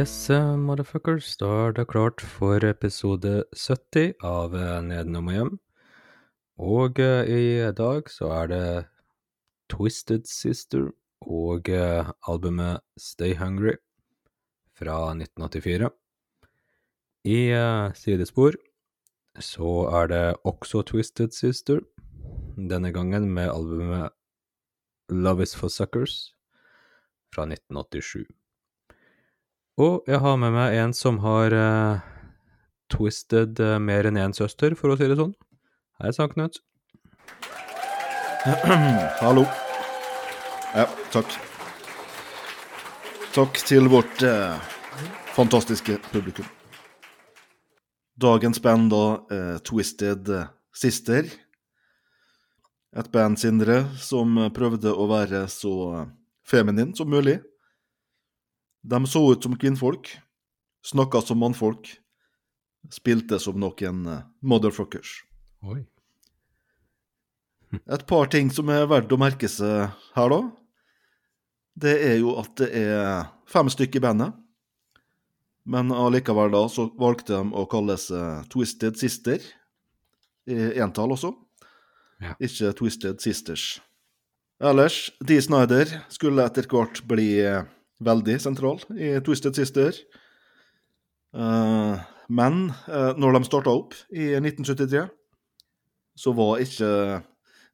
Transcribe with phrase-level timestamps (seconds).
[0.00, 5.50] Yes, uh, motherfuckers, da er det klart for episode 70 av uh, Nedenom og hjem.
[6.56, 8.62] Og uh, i dag så er det
[9.68, 10.86] Twisted Sister
[11.20, 13.76] og uh, albumet Stay Hungry
[14.72, 15.92] fra 1984.
[17.28, 17.40] I
[18.00, 18.56] sidespor
[19.36, 21.84] så er det også Twisted Sister,
[22.56, 24.16] denne gangen med albumet
[25.10, 26.30] Love Is For Suckers
[27.34, 28.39] fra 1987.
[29.80, 32.00] Og jeg har med meg en som har uh,
[32.92, 35.32] twisted uh, mer enn én søster, for å si det sånn.
[36.02, 36.58] Hei sann, Knut.
[39.22, 39.46] Hallo.
[40.74, 41.32] Ja, takk.
[43.30, 44.70] Takk til vårt eh,
[45.36, 46.46] fantastiske publikum.
[48.20, 50.32] Dagens band da eh, Twisted
[50.74, 51.28] Sister.
[52.90, 55.74] Et band, Sindre, som prøvde å være så
[56.48, 57.38] feminin som mulig.
[58.82, 60.12] De så ut som kvinnfolk,
[60.86, 61.92] snakka som mannfolk,
[62.92, 65.20] spilte som noen eh, motherfuckers.
[65.68, 65.82] Oi.
[67.70, 70.40] Et par ting som er verdt å merke seg her, da.
[71.80, 74.34] Det er jo at det er fem stykker i bandet.
[75.70, 79.44] Men allikevel da så valgte de å kalle seg Twisted Sister.
[80.50, 81.30] I entall også.
[82.20, 82.34] Ja.
[82.42, 83.78] Ikke Twisted Sisters.
[84.60, 87.62] Ellers, Dee Snyder skulle etter hvert bli eh,
[88.00, 89.96] veldig sentral i Twisted Sister.
[91.36, 95.04] Uh, men uh, når de starta opp i 1973,
[96.20, 96.90] så var ikke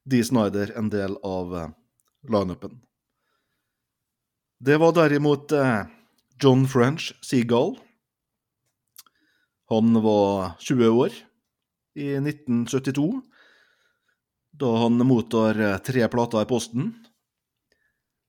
[0.07, 1.67] Dee Snyder en del av uh,
[2.29, 2.77] lineupen.
[4.57, 5.85] Det var derimot uh,
[6.41, 7.75] John French Seagull.
[9.71, 11.15] Han var 20 år
[11.97, 13.07] i 1972,
[14.57, 16.93] da han mottar tre plater i posten.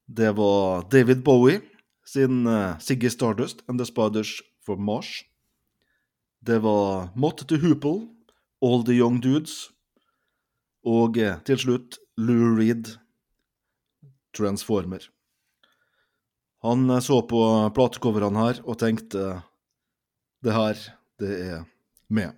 [0.08, 1.60] Det var David Bowie
[2.08, 5.24] sin uh, Siggy Stardust and the Spiders for Mars.
[6.40, 8.08] Det var Mott to Hoople,
[8.62, 9.70] All the Young Dudes.
[10.86, 12.96] Og uh, til slutt Lou Reed,
[14.36, 15.04] Transformer.
[16.64, 17.42] Han uh, så på
[17.76, 19.42] platecoverne her og tenkte
[20.44, 20.80] det her,
[21.20, 21.64] det er
[22.08, 22.32] med.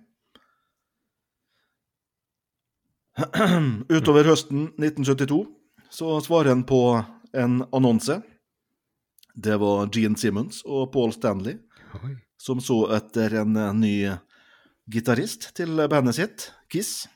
[3.95, 5.45] Utover høsten 1972
[5.91, 6.81] så svarer han på
[7.37, 8.21] en annonse.
[9.41, 11.55] Det var Gene Simmons og Paul Stanley
[11.97, 12.13] Oi.
[12.37, 13.95] som så etter en eh, ny
[14.91, 17.07] gitarist til bandet sitt, Kiss.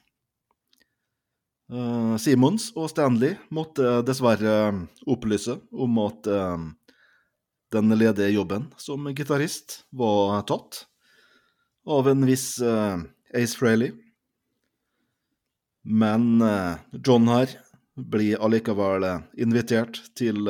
[1.66, 6.62] Uh, Simons og Stanley måtte dessverre opplyse om at uh,
[7.74, 10.84] den ledige jobben som gitarist var tatt
[11.90, 13.02] av en viss uh,
[13.34, 13.94] Ace Frehley.
[15.86, 16.42] Men
[17.06, 17.52] John her
[17.94, 19.04] blir allikevel
[19.38, 20.48] invitert til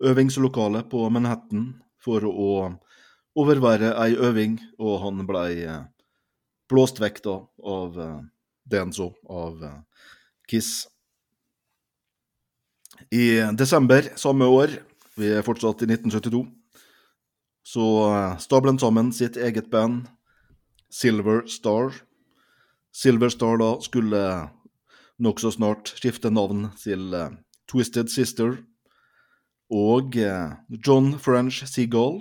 [0.00, 2.52] øvingslokalet på Manhattan for å
[3.38, 5.66] overvære ei øving, og han blei
[6.70, 7.98] blåst vekk da av
[8.70, 9.64] Denzo, så av
[10.48, 10.88] Kiss.
[13.10, 14.72] I desember samme år,
[15.16, 16.44] vi er fortsatt i 1972,
[17.66, 17.86] så
[18.42, 20.08] stabler han sammen sitt eget band,
[20.90, 21.94] Silver Star.
[22.90, 24.22] Silver Star da skulle
[25.22, 27.14] nokså snart skifte navn til
[27.70, 28.56] Twisted Sister.
[29.70, 30.16] Og
[30.82, 32.18] John French Seagull,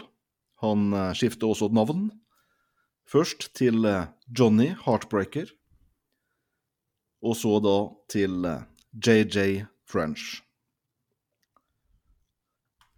[0.61, 2.11] han skifter også navn.
[3.09, 3.87] Først til
[4.37, 5.49] Johnny Heartbreaker
[7.25, 7.77] og så da
[8.11, 8.45] til
[8.95, 10.41] JJ French.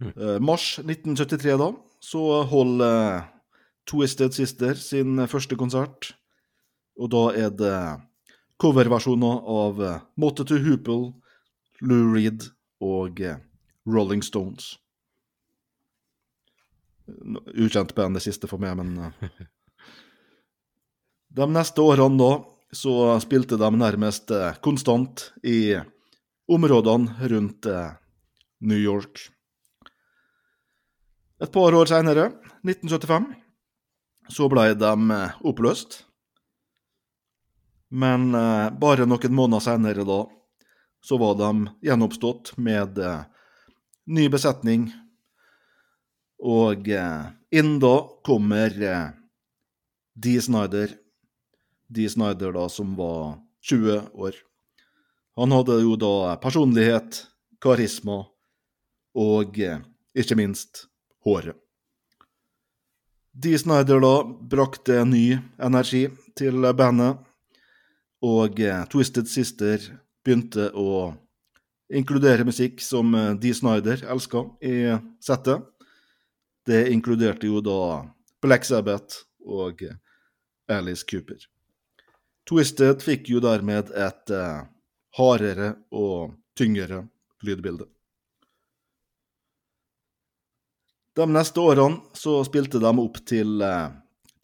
[0.02, 3.28] Eh, Mars 1973, da, så holder
[3.90, 6.14] Twisted Sister sin første konsert.
[6.98, 7.78] Og da er det
[8.62, 9.82] coverversjoner av
[10.22, 11.14] Motte to Hoople,
[11.82, 13.22] Lou Reed og
[13.88, 14.76] Rolling Stones.
[17.58, 19.42] Ukjent band det siste for meg, men eh,
[21.32, 22.32] De neste årene da
[22.76, 22.94] så
[23.24, 25.76] spilte de nærmest eh, konstant i
[26.52, 27.94] områdene rundt eh,
[28.68, 29.28] New York.
[31.42, 32.30] Et par år senere,
[32.68, 33.32] 1975,
[34.30, 34.92] så ble de
[35.50, 36.04] oppløst.
[37.90, 38.30] Men
[38.78, 40.20] bare noen måneder senere da,
[41.02, 41.50] så var de
[41.82, 43.02] gjenoppstått med
[44.08, 44.90] ny besetning.
[46.42, 47.96] Og inn da
[48.26, 48.74] kommer
[50.18, 50.98] Dee Snyder
[51.92, 54.36] Dee Snyder, da, som var 20 år.
[55.36, 57.26] Han hadde jo da personlighet,
[57.62, 58.22] karisma
[59.18, 59.60] og
[60.16, 60.86] ikke minst
[61.26, 61.58] håret.
[63.32, 66.06] Dee Snyder da brakte ny energi
[66.40, 67.20] til bandet,
[68.24, 68.60] og
[68.92, 69.84] Twisted Sister
[70.24, 71.12] begynte å
[71.92, 73.12] inkludere musikk som
[73.42, 74.76] Dee Snyder elska i
[75.20, 75.66] settet.
[76.66, 77.80] Det inkluderte jo da
[78.42, 79.84] Black Sabbath og
[80.72, 81.42] Alice Cooper.
[82.50, 84.62] Twisted fikk jo dermed et eh,
[85.18, 87.06] hardere og tyngre
[87.46, 87.88] lydbilde.
[91.16, 93.94] De neste årene så spilte de opp til eh,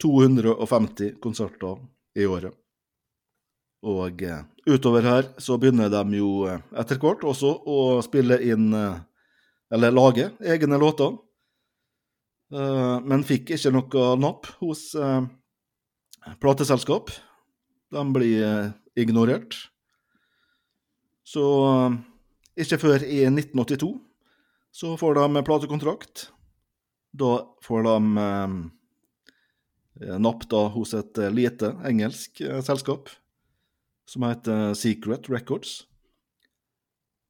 [0.02, 1.80] 250 konserter
[2.18, 2.54] i året.
[3.86, 8.72] Og eh, utover her så begynner de jo eh, etter hvert også å spille inn
[8.74, 8.98] eh,
[9.70, 11.12] Eller lage egne låter.
[12.48, 14.96] Men fikk ikke noe napp hos
[16.40, 17.10] plateselskap.
[17.92, 19.52] De blir ignorert.
[21.20, 21.44] Så
[22.56, 23.92] ikke før i 1982
[24.72, 26.32] så får de platekontrakt.
[27.12, 28.00] Da får de
[30.16, 33.12] napp da hos et lite engelsk selskap
[34.08, 35.82] som heter Secret Records.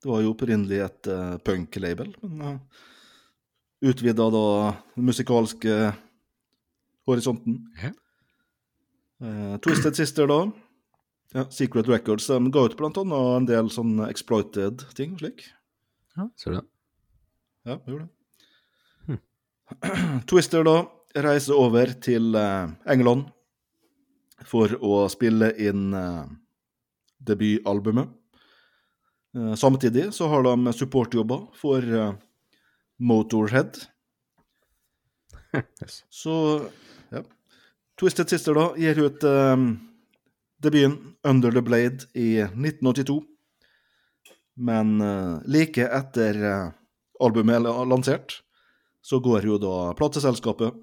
[0.03, 2.85] Det var jo opprinnelig et uh, punk-label, men uh,
[3.83, 4.45] utvida da
[4.95, 5.79] den musikalske
[7.09, 7.65] horisonten.
[7.83, 7.91] Ja.
[9.19, 10.45] Uh, Twisted Sister, da.
[11.35, 15.43] Ja, Secret Records de ga ut blant annet en del sånn exploited ting slik.
[16.17, 16.69] Ja, ser du det?
[17.69, 18.15] Ja, gjorde det.
[20.31, 20.79] Twister da
[21.21, 23.29] reiser over til eh, England
[24.49, 26.25] for å spille inn eh,
[27.19, 28.09] debutalbumet.
[29.37, 32.15] Eh, samtidig så har de supportjobber for eh,
[32.99, 33.77] Motorhead.
[35.83, 36.05] Yes.
[36.11, 36.61] Så
[37.11, 37.23] ja.
[38.01, 39.79] Twisted Sister da gir ut um,
[40.61, 43.23] debuten Under the Blade i 1982.
[44.61, 46.71] Men uh, like etter uh,
[47.25, 48.43] albumet er lansert,
[49.01, 50.77] så går jo da plateselskapet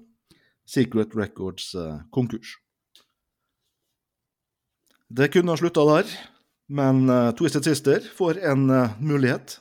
[0.66, 2.56] Secret Records uh, konkurs.
[5.08, 6.10] Det kunne ha slutta der,
[6.68, 9.60] men eh, Twisted Sister får en eh, mulighet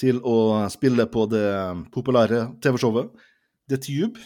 [0.00, 1.46] til å spille på det
[1.92, 3.12] populære TV-showet
[3.68, 4.22] The Tube.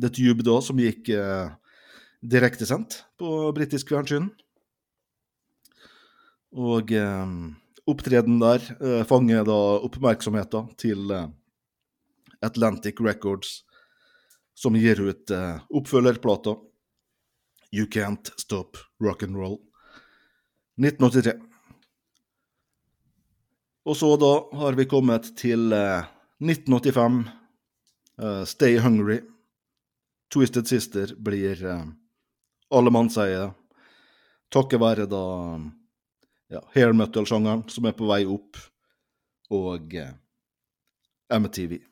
[0.00, 1.52] The Tube da, som gikk uh,
[2.20, 4.28] direktesendt på britisk fjernsyn.
[6.50, 7.34] Og eh,
[7.90, 11.28] opptreden der eh, fanger da oppmerksomheten til eh,
[12.42, 13.60] Atlantic Records,
[14.58, 16.56] som gir ut eh, oppfølgerplata
[17.72, 19.58] You Can't Stop Rock'n'Roll
[20.80, 21.36] 1983.
[23.84, 26.08] Og så da har vi kommet til eh,
[26.40, 27.20] 1985.
[28.22, 29.20] eh, Stay Hungry.
[30.34, 31.86] Twisted Sister blir eh,
[33.10, 33.50] sier,
[34.50, 35.24] takket være da
[36.50, 38.56] ja, hair metal-sjangeren som er på vei opp,
[39.50, 40.12] og eh,
[41.30, 41.89] MTV.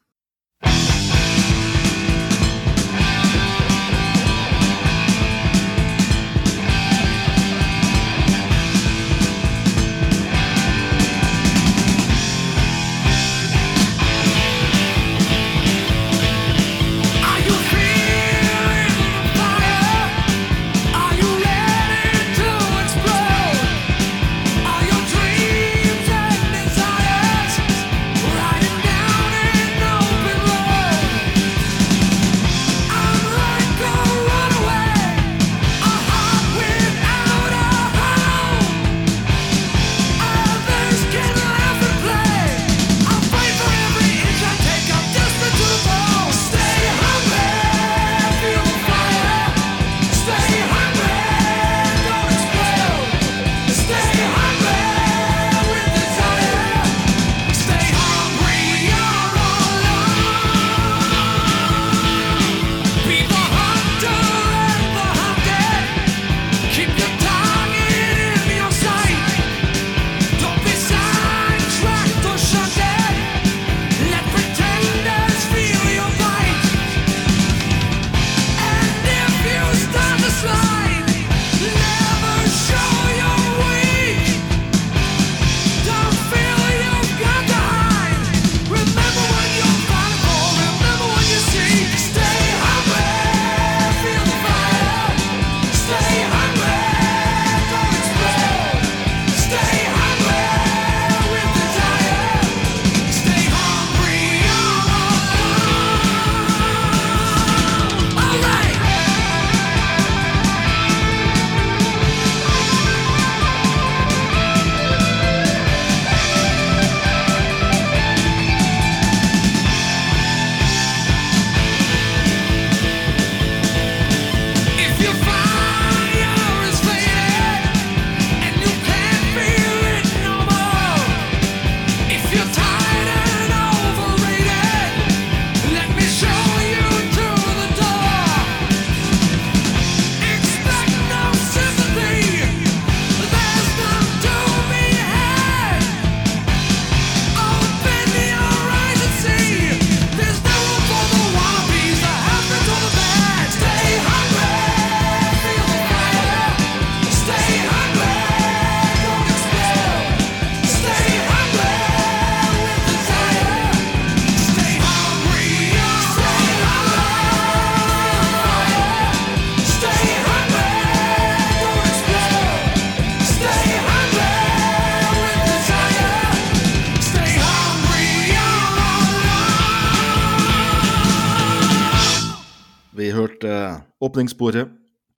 [183.38, 184.68] Hørte åpningssporet,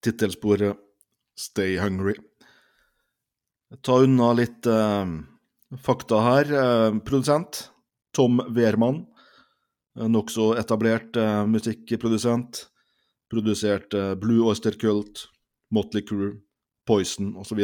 [0.03, 0.77] tittelsporet
[1.37, 2.15] Stay Hungry.
[3.83, 5.07] Ta unna litt eh,
[5.81, 6.53] fakta her.
[6.53, 7.71] Eh, produsent
[8.13, 9.07] Tom Wehrmann,
[9.97, 12.67] eh, nokså etablert eh, musikkprodusent.
[13.31, 15.29] Produsert eh, Blue Oyster Cult,
[15.71, 16.41] Motley Crew,
[16.87, 17.61] Poison osv.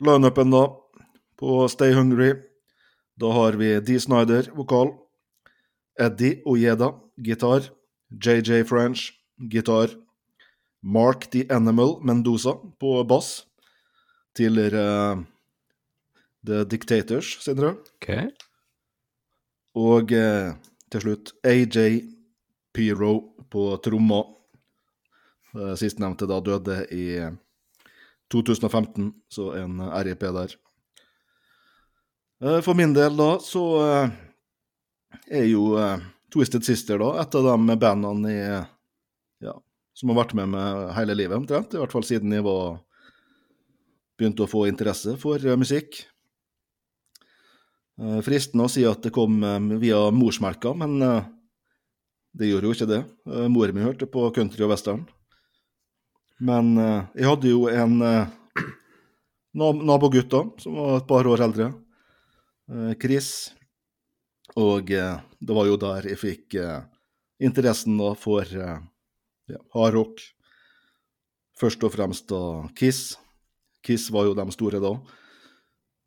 [0.00, 0.64] Lineupen, da,
[1.36, 2.32] på Stay Hungry.
[3.14, 4.96] Da har vi Dee Snyder, vokal.
[6.00, 7.68] Eddie Ojeda, gitar.
[8.10, 9.94] JJ French, gitar.
[10.82, 13.44] Mark the Animal Mendoza på bass.
[14.34, 15.22] Tidligere uh,
[16.46, 18.26] The Dictators, sier Okay.
[18.26, 18.46] OK.
[19.76, 20.54] Og uh,
[20.90, 22.00] til slutt AJ
[22.72, 24.22] Pyro på tromma.
[25.52, 27.04] Uh, Sistnevnte da døde i
[28.30, 30.56] 2015, så en RIP der.
[32.40, 34.12] Eh, For min del da, så eh,
[35.40, 36.00] er jo eh,
[36.30, 38.44] Twisted Sister da et av de bandene i,
[39.44, 39.56] ja,
[39.96, 41.74] som har vært med meg hele livet, omtrent.
[41.74, 42.78] I hvert fall siden jeg var
[44.20, 46.02] begynte å få interesse for eh, musikk.
[48.00, 50.98] Eh, Fristende å si at det kom eh, via morsmelka, men
[52.36, 53.00] det gjorde jo ikke det.
[53.28, 55.06] Eh, Mor mi hørte på country og western.
[56.40, 56.72] Men
[57.12, 57.98] jeg hadde jo en
[59.90, 61.66] nabogutt da, som var et par år eldre.
[63.02, 63.50] Chris.
[64.58, 66.82] Og eh, det var jo der jeg fikk eh,
[67.42, 68.80] interessen da for eh,
[69.50, 70.20] ja, hardrock.
[71.60, 73.14] Først og fremst da Kiss.
[73.84, 74.94] Kiss var jo de store da.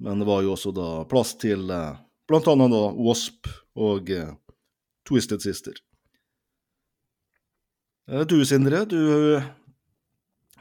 [0.03, 2.00] Men det var jo også da plass til eh,
[2.33, 4.33] annet da Wasp og eh,
[5.07, 5.77] Twisted Sister.
[8.09, 9.39] Eh, Du, Sindre, du,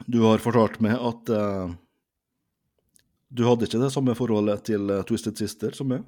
[0.07, 1.73] du har fortalt meg at eh,
[3.33, 6.05] du hadde ikke det samme forholdet til eh, Twisted Sister som meg.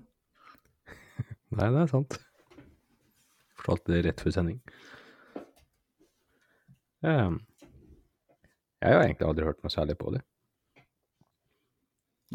[1.56, 2.18] Nei, det er sant.
[3.56, 4.60] Fortalte det rett før sending.
[7.06, 7.40] Um,
[8.82, 10.22] jeg har egentlig aldri hørt noe særlig på det.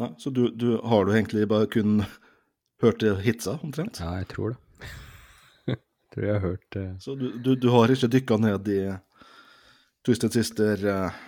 [0.01, 2.01] Nei, så du, du har du egentlig bare kun
[2.81, 4.01] hørt det hitsa, omtrent?
[4.01, 4.89] Ja, jeg tror det.
[6.15, 6.93] tror jeg har hørt uh...
[7.03, 8.79] Så du, du, du har ikke dykka ned i
[10.07, 11.19] Twisted Sister uh,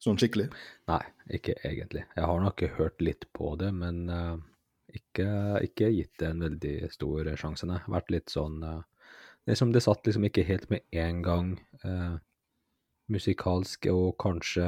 [0.00, 0.48] sånn skikkelig?
[0.88, 1.02] Nei,
[1.36, 2.06] ikke egentlig.
[2.16, 4.38] Jeg har nok hørt litt på det, men eh,
[4.96, 5.28] ikke,
[5.66, 7.80] ikke gitt det en veldig stor sjanse, nei.
[7.90, 8.80] Vært litt sånn eh,
[9.48, 11.52] Det som det satt liksom ikke helt med en gang
[11.84, 12.16] eh,
[13.10, 14.66] musikalsk, og kanskje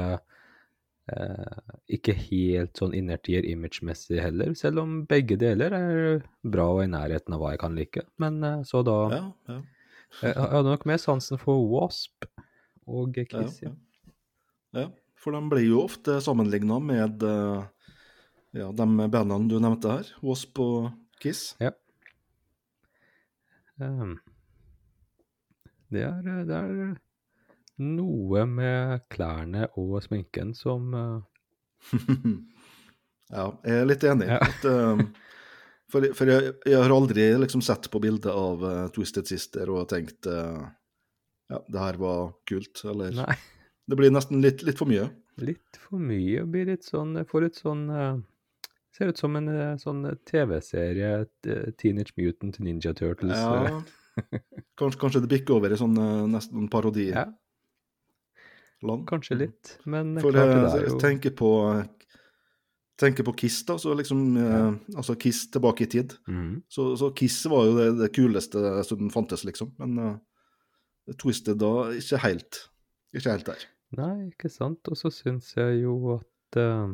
[1.11, 1.59] eh,
[1.95, 7.35] ikke helt sånn innertier imagemessig heller, selv om begge deler er bra og i nærheten
[7.35, 8.05] av hva jeg kan like.
[8.19, 9.61] Men eh, så da Ja, ja.
[10.21, 12.27] Jeg hadde nok mer sansen for Wasp
[12.85, 13.65] og Kissy.
[13.65, 13.71] ja,
[14.77, 14.89] ja.
[15.17, 17.63] For de blir jo ofte sammenligna med eh,
[18.53, 20.91] ja, de bandene du nevnte her, Wasp og
[21.23, 21.53] Kiss.
[23.81, 24.17] Ehm,
[25.93, 26.93] det er, eh, det er
[27.83, 31.21] noe med klærne og sminken som uh...
[33.33, 34.29] ja, jeg er litt enig.
[34.29, 34.39] Ja.
[34.45, 35.07] At, um,
[35.91, 39.89] for for jeg, jeg har aldri liksom sett på bildet av uh, Twisted Sister og
[39.91, 40.63] tenkt uh,
[41.51, 43.35] ja, det her var kult, eller Nei,
[43.89, 45.09] Det blir nesten litt, litt for mye.
[45.43, 46.45] litt for mye.
[46.49, 48.21] Blir litt sånn får et sånn eh,
[48.93, 51.13] Ser ut som en eh, sånn TV-serie,
[51.49, 53.37] eh, Teenage Mutant Ninja Turtles.
[53.37, 53.81] eh.
[54.21, 54.39] Ja,
[54.77, 57.07] kanskje, kanskje det bikker over i sånn eh, nesten parodi.
[57.09, 57.25] ja,
[59.09, 59.77] kanskje litt.
[59.89, 61.49] Men For klart det eh, er jo tenker på
[62.99, 66.13] tenker på Kiss, da, så liksom eh, Altså Kiss tilbake i tid.
[66.27, 66.61] Mm.
[66.69, 69.73] Så, så Kiss var jo det, det kuleste som fantes, liksom.
[69.81, 72.61] Men uh, Twisted da ikke helt.
[73.13, 73.65] Ikke helt der.
[73.97, 74.85] Nei, ikke sant.
[74.89, 76.93] Og så syns jeg jo at uh,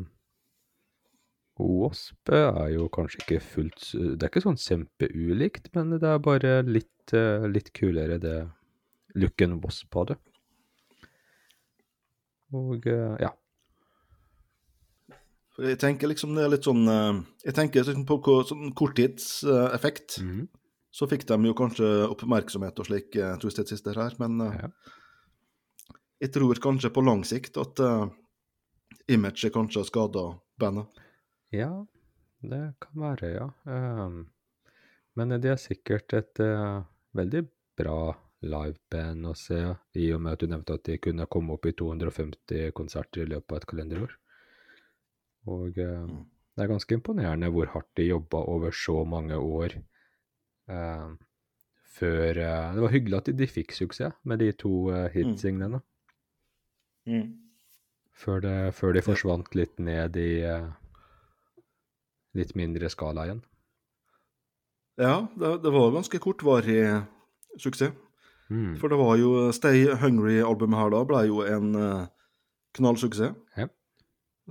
[1.59, 6.53] Wasp er jo kanskje ikke fullt Det er ikke sånn kjempeulikt, men det er bare
[6.63, 8.37] litt, eh, litt kulere det
[9.19, 10.15] looken Wasp hadde.
[12.55, 13.33] Og eh, ja.
[15.55, 20.21] For jeg tenker liksom det er litt sånn eh, Jeg tenker liksom på sånn korttidseffekt.
[20.23, 20.47] Mhm.
[20.89, 23.13] Så fikk de jo kanskje oppmerksomhet og slik,
[23.43, 24.71] Twisted Sister her, men Ja.
[26.19, 28.09] jeg tror kanskje på lang sikt at uh,
[29.05, 30.23] imaget kanskje har skada
[30.57, 30.89] bandet.
[31.51, 31.69] Ja,
[32.41, 33.47] det kan være, ja.
[33.67, 34.19] Ehm,
[35.15, 36.81] men de er sikkert et eh,
[37.17, 37.43] veldig
[37.79, 37.99] bra
[38.41, 39.59] liveband å se,
[39.99, 43.31] i og med at du nevnte at de kunne komme opp i 250 konserter i
[43.33, 44.17] løpet av et kalenderår.
[45.47, 46.25] Og eh, Mm.
[46.55, 49.75] det er ganske imponerende hvor hardt de jobba over så mange år.
[50.69, 51.09] eh,
[51.99, 55.09] før eh, Det var hyggelig at de, fikk suksess med de to uh,
[57.07, 57.39] Mm.
[58.13, 60.67] Før, det, før de forsvant litt ned i eh,
[62.37, 63.41] litt mindre skala igjen.
[64.99, 66.83] Ja, det, det var ganske kortvarig
[67.57, 67.95] suksess.
[68.49, 68.75] Mm.
[68.81, 72.07] For det var jo Stay Hungry-albumet her da ble jo en eh,
[72.77, 73.35] knallsuksess.
[73.57, 73.69] Ja.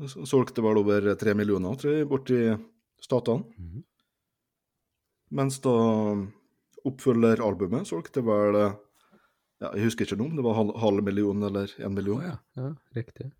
[0.07, 2.39] Solgte vel over tre millioner, tror jeg, borti
[3.03, 3.45] statene.
[3.59, 3.83] Mm.
[5.39, 5.75] Mens da
[6.89, 8.77] oppfølgeralbumet solgte vel eh,
[9.59, 12.23] ja, Jeg husker ikke noe, om det var halv, halv million eller én million.
[12.23, 12.23] million.
[12.23, 13.33] ja, ja, riktig.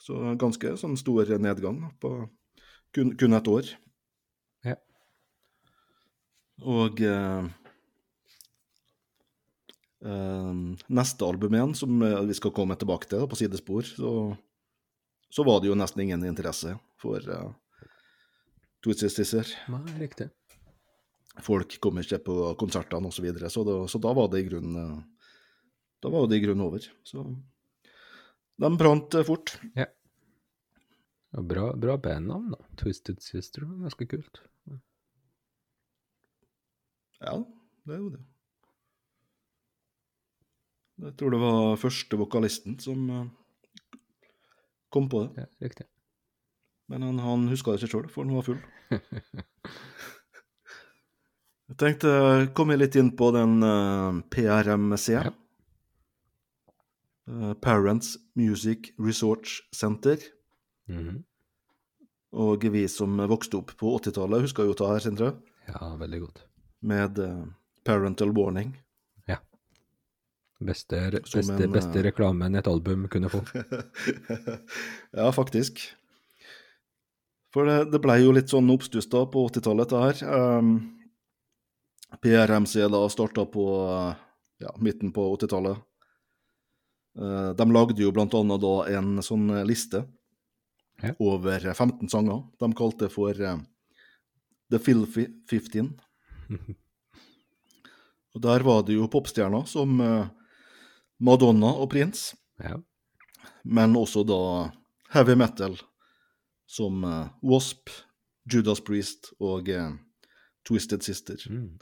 [0.00, 2.12] Så ganske sånn stor nedgang på
[2.96, 3.68] kun, kun et år.
[6.64, 7.48] Og eh,
[10.08, 10.52] eh,
[10.88, 14.12] neste album igjen, som eh, vi skal komme tilbake til da, på sidespor, så,
[15.28, 17.52] så var det jo nesten ingen interesse for uh,
[18.84, 19.52] Twisted Sister.
[19.72, 20.30] Nei, riktig.
[21.44, 24.48] Folk kom ikke på konsertene osv., så, videre, så, da, så da var det i
[24.48, 25.28] grunnen eh,
[26.00, 26.86] Da var det i grunnen over.
[27.04, 27.24] Så
[28.56, 29.56] de brant eh, fort.
[29.76, 29.90] Ja,
[31.36, 32.62] bra, bra bandnavn, da.
[32.80, 33.66] Twisted Sister.
[33.82, 34.40] Ganske kult.
[37.22, 37.36] Ja,
[37.86, 38.22] det er jo det.
[41.06, 43.26] Jeg tror det var første vokalisten som eh,
[44.92, 45.44] kom på det.
[45.44, 45.86] Ja, riktig.
[46.88, 48.62] Men han, han huska det ikke sjøl, for han var full.
[51.66, 55.08] Jeg tenkte å komme litt inn på den eh, PRMC.
[55.16, 55.32] Ja.
[57.26, 60.20] Uh, Parents Music Research Center.
[60.86, 61.24] Mhm.
[62.36, 65.28] Og vi som vokste opp på 80-tallet, husker jo det her, Sindre,
[65.66, 66.42] Ja, veldig godt.
[66.88, 67.44] Med eh,
[67.84, 68.74] parental warning.
[70.58, 73.42] Beste, beste, en, beste eh, reklamen et album kunne få.
[75.12, 75.82] ja, faktisk.
[77.52, 80.22] For det, det ble jo litt sånn oppstuss da på 80-tallet, det her.
[80.56, 80.70] Um,
[82.24, 84.16] PRMC da starta på uh,
[84.64, 85.84] ja, midten på 80-tallet.
[87.20, 90.06] Uh, de lagde jo blant annet da en sånn liste
[91.04, 91.12] Ja.
[91.20, 92.46] over 15 sanger.
[92.56, 93.58] De kalte det for uh,
[94.72, 95.92] The Filthy 15.
[98.36, 100.26] Og der var det jo popstjerner som uh,
[101.18, 102.76] Madonna og Prince Ja.
[103.64, 104.72] men også da
[105.12, 105.76] heavy metal
[106.66, 107.90] som eh, Wasp,
[108.52, 109.92] Judas Priest og eh,
[110.68, 111.36] Twisted Sister.
[111.50, 111.78] Mm.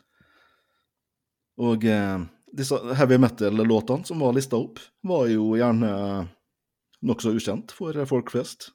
[1.65, 5.91] Og eh, disse heavy metal-låtene som var lista opp, var jo gjerne
[7.05, 8.73] nokså ukjent for folk flest.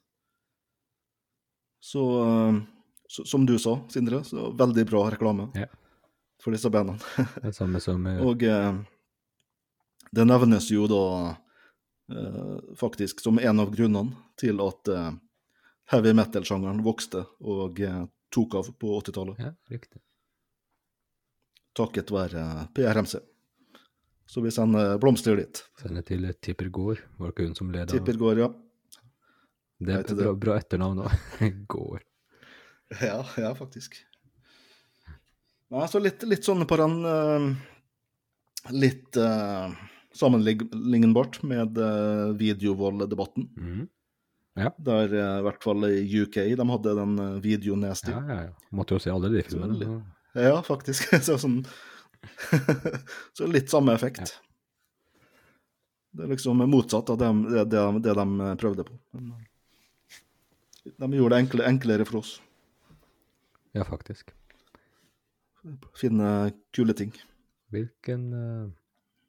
[1.83, 2.61] Så, eh,
[3.07, 5.69] så som du sa, Sindre, så veldig bra reklame Ja.
[6.43, 6.99] For disse bandene.
[7.43, 8.17] Det samme som ja.
[8.23, 8.75] Og eh,
[10.15, 11.01] det nevnes jo da
[12.13, 15.09] eh, faktisk som en av grunnene til at eh,
[15.93, 19.99] heavy metal-sjangeren vokste og eh, tok av på 80-tallet, Ja, riktig.
[21.77, 23.19] takket være eh, PRMC.
[24.29, 25.63] Så vi sender blomster dit.
[25.81, 27.89] Sender til Tipper Gård, var det ikke hun som leda?
[27.89, 28.49] Tipper Gård, ja.
[29.79, 31.13] Det er et bra, bra etternavn òg.
[31.73, 32.03] Gård.
[33.01, 33.95] Ja, ja, faktisk.
[35.69, 37.49] Nei, så litt, litt sånn på den uh,
[38.73, 39.69] Litt uh,
[40.17, 43.49] sammenlignbart med uh, videovolddebatten.
[43.55, 43.87] Mm.
[44.59, 44.71] Ja.
[44.77, 48.11] Der eh, i hvert fall i UK de hadde den uh, videonasty.
[48.11, 48.69] Ja, ja, ja.
[48.75, 50.01] Måtte jo se alle de filmene.
[50.35, 51.13] Ja, faktisk.
[51.27, 51.61] så, sånn,
[53.37, 54.35] så litt samme effekt.
[56.11, 58.97] Det er liksom motsatt av det, det, det, det de prøvde på.
[59.15, 59.31] Eh,
[60.97, 62.35] de gjorde det enkle, enklere for oss.
[63.77, 64.33] Ja, faktisk.
[65.97, 67.13] Finne kule ting.
[67.73, 68.69] Hvilken uh,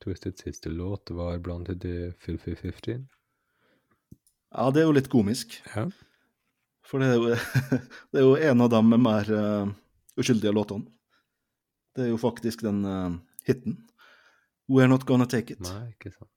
[0.05, 3.09] Twisted siste låt var blant de Filfy 15?
[4.50, 5.61] Ja, det er jo litt komisk.
[5.74, 5.87] Ja.
[6.87, 7.37] For det er jo,
[8.11, 9.70] det er jo en av de mer uh,
[10.18, 10.88] uskyldige låtene.
[11.94, 13.14] Det er jo faktisk den uh,
[13.46, 13.79] hiten.
[14.70, 15.62] We're Not Gonna Take It.
[15.66, 16.37] Nei, ikke sant.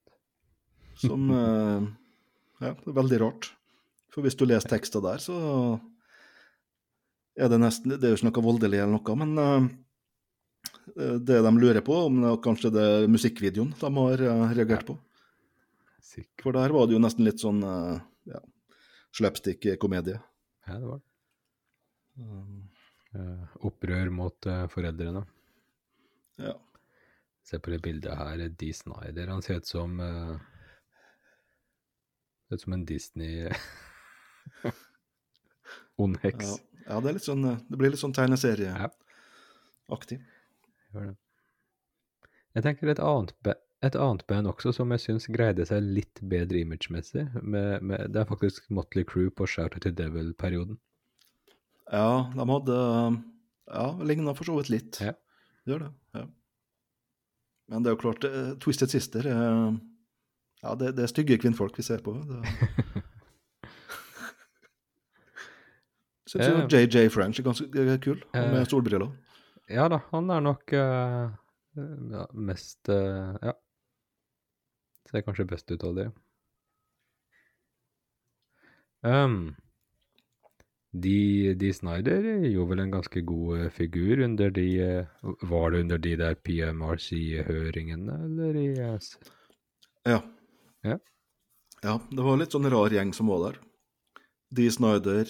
[1.01, 1.83] Som uh,
[2.63, 3.49] Ja, det er veldig rart.
[4.13, 5.35] For hvis du leser teksta der, så
[7.35, 9.69] er det nesten Det er jo ikke noe voldelig eller noe, men eh,
[10.95, 14.97] det de lurer på, om det kanskje det er musikkvideoen de har eh, reagert på.
[16.43, 18.43] For der var det jo nesten litt sånn eh, ja,
[19.17, 20.19] slapstick-komedie.
[20.67, 21.07] Ja, det var det.
[22.13, 22.59] Um,
[23.13, 25.21] Eh, opprør mot uh, foreldrene.
[26.41, 26.55] ja.
[27.43, 28.49] Se på det bildet her.
[28.49, 28.73] D.
[28.73, 29.27] Snyder.
[29.27, 30.39] Han ser ut som uh,
[32.47, 33.51] Ser ut som en Disney
[36.01, 36.45] Ond heks.
[36.45, 40.17] Ja, ja, det er litt sånn eh, Det blir litt sånn tegneserieaktig.
[40.93, 41.15] Gjør det.
[42.53, 43.31] Jeg tenker et annet,
[43.81, 47.23] et annet band også som jeg syns greide seg litt bedre imagemessig.
[47.41, 50.77] Med, med, det er faktisk Motley Crew på Shout to Devil-perioden.
[51.91, 52.77] Ja, de hadde
[53.73, 54.99] Ja, ligna for så vidt litt.
[55.01, 55.13] Ja.
[55.67, 55.91] Gjør det.
[56.19, 56.25] ja.
[57.71, 59.73] Men det er jo klart, uh, Twisted Sister uh,
[60.63, 62.13] Ja, det, det er stygge kvinnfolk vi ser på.
[62.27, 62.41] Det...
[66.33, 68.51] Syns jo JJ French er ganske er kul, Eh.
[68.51, 69.09] med solbriller.
[69.71, 71.31] Ja da, han er nok uh,
[72.11, 73.53] ja, mest uh, Ja.
[75.09, 76.07] ser kanskje best ut av det.
[79.03, 79.55] Um,
[80.93, 84.67] de, de Snyder gjorde vel en ganske god eh, figur under de
[85.41, 88.67] Var det under de der PMRC-høringene, eller i
[90.05, 90.19] Ja.
[90.83, 90.99] Ja.
[91.83, 93.59] Ja, det var litt sånn rar gjeng som var der.
[94.53, 95.27] Dee Snyder,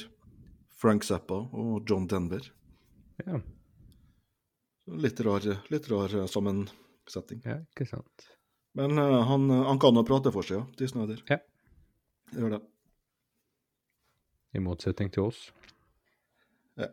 [0.78, 2.52] Frank Zappa og John Denver.
[3.26, 3.39] Ja,
[4.88, 7.41] Litt rar, litt rar eh, sammensetning.
[7.46, 8.28] ja, ikke sant.
[8.76, 11.24] Men eh, han, han kan jo prate for seg, ja, De Snyder.
[11.30, 11.39] Ja.
[12.34, 12.62] Gjør det.
[14.54, 15.46] I motsetning til oss.
[16.78, 16.89] Ja.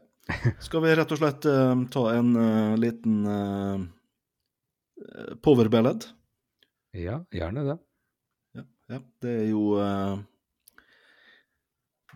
[0.65, 3.83] Skal vi rett og slett uh, ta en uh, liten uh,
[5.45, 6.07] power ballad?
[6.97, 7.77] Ja, gjerne det.
[8.57, 10.17] Ja, ja, det er jo eh,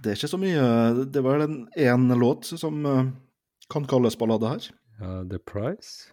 [0.02, 0.64] Det er ikke så mye
[1.06, 1.44] Det er vel
[1.78, 3.12] én låt som eh,
[3.70, 4.66] kan kalles ballade her.
[5.00, 6.10] Ja, The Price.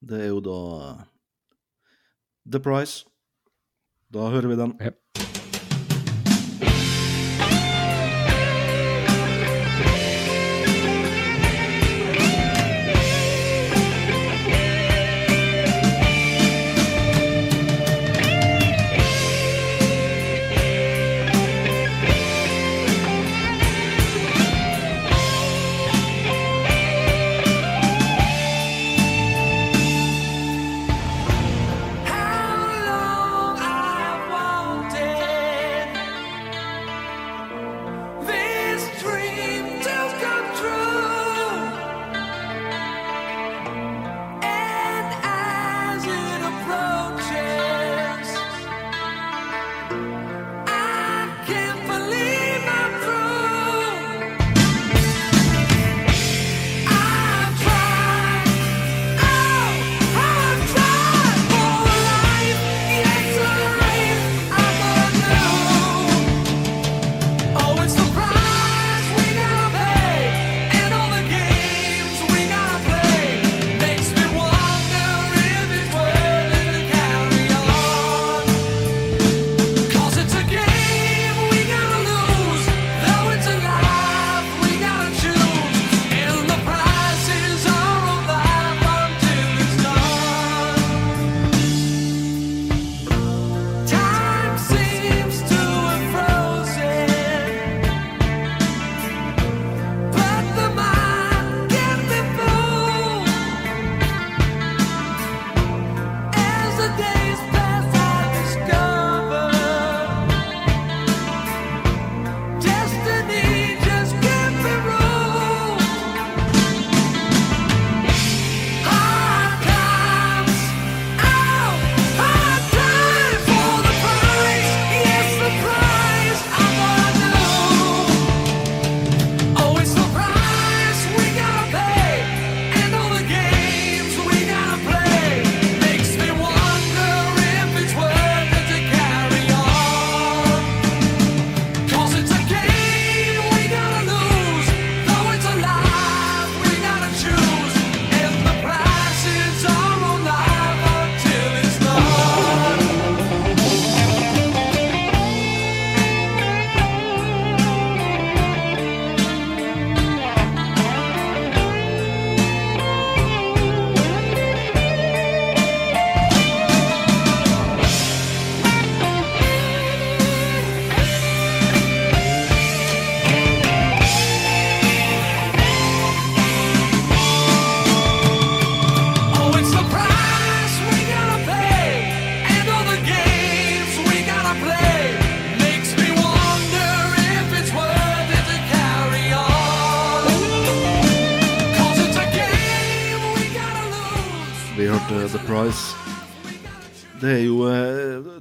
[0.00, 1.06] Det er jo da eh,
[2.52, 3.06] The Price.
[4.12, 4.78] Da hører vi den.
[4.80, 5.27] Ja.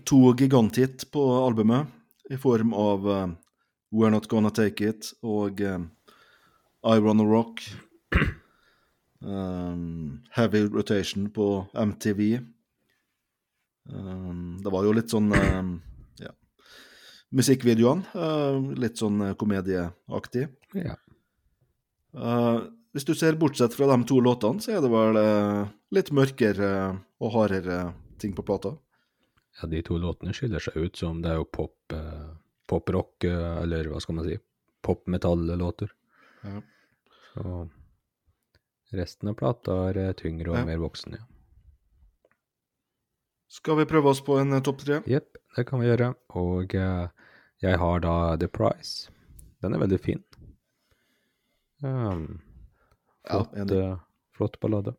[0.08, 1.88] To giganthit på albumet,
[2.30, 3.28] i form av uh,
[3.91, 5.80] We're Not Gonna Take It og uh,
[6.84, 7.63] I Wanna Rock.
[9.17, 12.38] Um, heavy Rotation på MTV.
[13.89, 15.72] Um, det var jo litt sånn um,
[16.22, 16.30] ja.
[17.34, 18.06] Musikkvideoene.
[18.13, 20.46] Uh, litt sånn komedieaktig.
[20.78, 20.93] Ja.
[22.13, 25.17] Uh, hvis du ser bortsett fra de to låtene, så er det vel
[25.98, 26.70] litt mørkere
[27.17, 27.88] og hardere
[28.22, 28.76] ting på plata.
[29.62, 32.28] Ja, de to låtene skiller seg ut som det er jo pop, eh,
[32.70, 34.38] poprock, eh, eller hva skal man si,
[34.86, 35.89] popmetall-låter.
[36.43, 36.62] Ja.
[37.34, 37.70] Så
[38.93, 40.65] resten av plata er eh, tyngre og Ja.
[40.65, 41.26] mer voksen, ja.
[43.50, 45.02] Skal vi prøve oss på en eh, topp tre?
[45.08, 46.13] Jepp, det kan vi gjøre.
[46.36, 47.08] Og eh,
[47.63, 49.10] jeg har da The Price.
[49.63, 50.24] Den er veldig fin.
[51.84, 52.41] Um,
[53.28, 53.98] Ja, flott, eh,
[54.38, 54.93] flott ballade.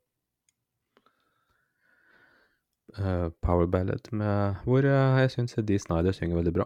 [2.97, 6.65] Eh, power ballad med hvor eh, jeg syns Dee Snyder synger veldig bra.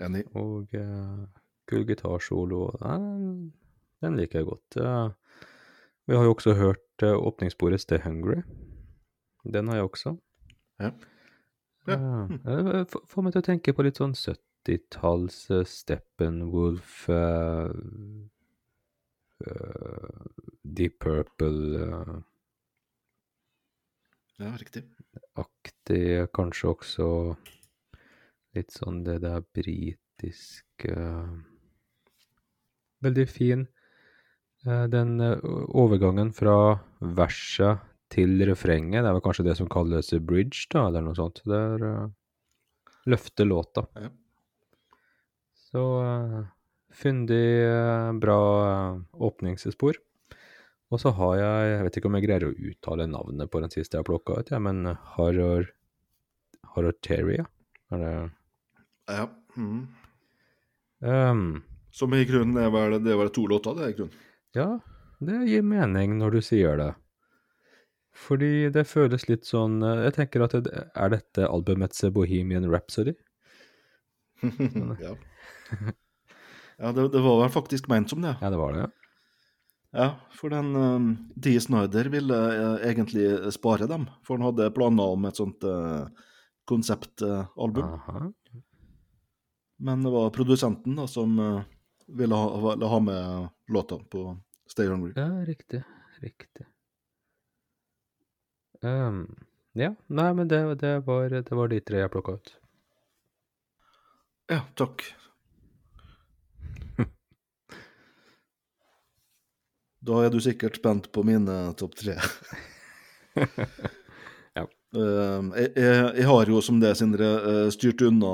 [0.00, 0.22] Enig.
[0.38, 1.24] Og uh,
[1.68, 2.70] kul gitarsolo.
[2.80, 3.52] Den,
[4.00, 4.76] den liker jeg godt.
[4.78, 5.10] Uh,
[6.06, 8.40] vi har jo også hørt uh, åpningssporet Stay Hungry.
[9.44, 10.16] Den har jeg også.
[10.80, 10.90] Ja.
[11.86, 11.98] Ja.
[11.98, 17.08] Eh, Uh, Får meg til å tenke på litt sånn 70-talls uh, Steppenwolf
[20.62, 22.31] Deep Purple-aktig,
[24.40, 24.84] Ja, riktig.
[25.38, 27.08] Aktig, kanskje også
[28.56, 30.96] litt sånn det der britiske
[33.02, 33.64] Veldig fin.
[34.66, 35.38] Eh, Den eh,
[35.74, 41.04] overgangen fra verset til refrenget, det er vel kanskje det som kalles bridge, da, eller
[41.06, 41.40] noe sånt.
[41.48, 42.10] Det er uh,
[43.08, 43.86] løfter låta.
[43.96, 44.10] Ja.
[45.70, 46.42] Så uh,
[46.92, 49.96] fyndig, uh, bra eh, åpningsspor.
[50.92, 53.72] Og så har jeg Jeg vet ikke om jeg greier å uttale navnet på den
[53.72, 54.84] siste jeg har plukka ut, ja, men
[55.16, 55.70] Horror
[56.74, 57.46] Horrorteria?
[57.92, 58.14] Er det
[59.12, 59.28] Ja.
[59.56, 59.88] Mm.
[61.02, 64.20] Um, Som i grunnen er vel, det var to låter, det er i grunnen.
[64.56, 64.68] Ja,
[65.20, 66.92] det gir mening når du sier det.
[68.12, 73.14] Fordi det føles litt sånn eh, Jeg tenker at det, Er dette albumets Bohemian Rhapsody?
[74.44, 75.14] ja.
[76.76, 78.34] Ja, det, det var vel faktisk ment som det.
[78.42, 78.84] Ja, det var det.
[78.84, 79.01] Ja,
[80.32, 85.26] for den uh, Dee Snyder ville uh, egentlig spare dem, for han hadde planer om
[85.28, 86.08] et sånt uh,
[86.70, 87.98] konseptalbum.
[88.08, 88.30] Uh,
[89.82, 91.62] Men det var produsenten da som eh,
[92.06, 94.38] ville ha, ha med låta på
[94.70, 95.12] Stay Hungry.
[95.16, 95.82] Ja, riktig.
[96.20, 96.66] Riktig.
[98.80, 99.36] Um,
[99.72, 102.54] ja, nei, men det, det, var, det var de tre jeg plukka ut.
[104.54, 105.02] Ja, takk.
[110.02, 112.18] Da er du sikkert spent på mine topp tre.
[114.52, 114.66] Ja.
[114.92, 118.32] Eh, jeg, jeg, jeg har jo, som det, Sindre, eh, styrt unna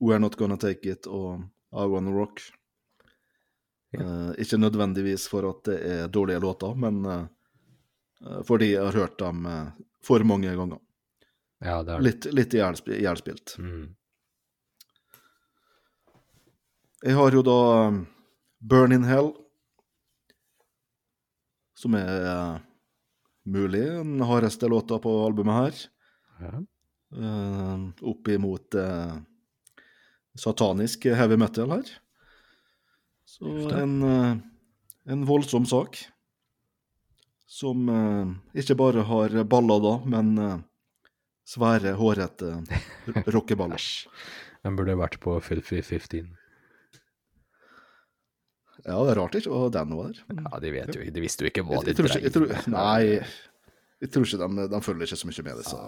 [0.00, 1.42] We're Not Gonna Take It og
[1.76, 2.40] I Wanna Rock.
[3.94, 4.32] Ja.
[4.40, 7.26] ikke nødvendigvis for at det er dårlige låter, men eh,
[8.24, 9.68] eh, fordi jeg har hørt dem eh,
[10.02, 10.80] for mange ganger.
[11.60, 12.00] Ja, det er.
[12.08, 13.54] Litt, litt ihjelsp- ihjelspilt.
[13.60, 13.84] Mm.
[17.04, 17.58] Jeg har jo da
[18.64, 19.34] Burn in Hell,
[21.74, 22.62] som er uh,
[23.44, 25.82] mulig den hardeste låta på albumet her.
[26.40, 26.62] Ja.
[27.14, 29.18] Uh, opp imot uh,
[30.38, 31.92] satanisk heavy metal her.
[33.28, 34.34] Så en, uh,
[35.10, 36.00] en voldsom sak.
[37.54, 37.86] Som
[38.56, 40.64] ikke bare har ballader, men
[41.46, 42.48] svære, hårete
[43.36, 43.84] rockeballer.
[44.64, 46.32] Den burde vært på Filthy 15.
[48.84, 50.22] Ja, det er rart ikke å Dan var der.
[50.44, 52.66] Ja, de vet jo De visste jo ikke hva de ikke, dreiv med.
[52.74, 53.20] nei,
[54.04, 55.64] jeg tror ikke de, de følger ikke så mye med det.
[55.70, 55.78] Så.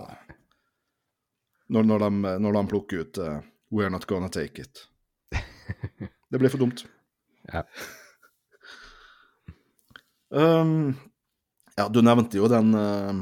[1.77, 3.41] Når, når, de, når de plukker ut uh,
[3.75, 4.87] We're not gonna take it.
[6.31, 6.85] Det blir for dumt.
[7.53, 7.65] Ja.
[10.31, 10.95] Um,
[11.77, 13.21] ja, du nevnte jo den uh,